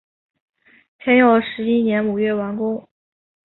[0.97, 2.89] 天佑十一年五月完工。